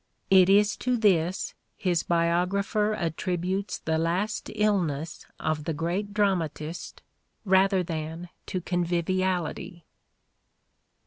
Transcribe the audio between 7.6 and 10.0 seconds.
than to conviviality.